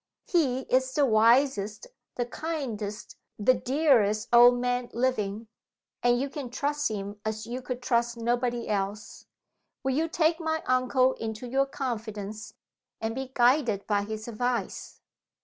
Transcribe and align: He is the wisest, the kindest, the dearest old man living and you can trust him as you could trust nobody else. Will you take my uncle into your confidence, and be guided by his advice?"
He 0.25 0.61
is 0.61 0.91
the 0.95 1.05
wisest, 1.05 1.85
the 2.15 2.25
kindest, 2.25 3.17
the 3.37 3.53
dearest 3.53 4.29
old 4.33 4.57
man 4.57 4.89
living 4.93 5.47
and 6.01 6.19
you 6.19 6.27
can 6.27 6.49
trust 6.49 6.89
him 6.89 7.21
as 7.23 7.45
you 7.45 7.61
could 7.61 7.83
trust 7.83 8.17
nobody 8.17 8.67
else. 8.67 9.27
Will 9.83 9.93
you 9.93 10.07
take 10.07 10.39
my 10.39 10.63
uncle 10.65 11.13
into 11.13 11.47
your 11.47 11.67
confidence, 11.67 12.55
and 12.99 13.13
be 13.13 13.29
guided 13.35 13.85
by 13.85 14.01
his 14.01 14.27
advice?" 14.27 15.01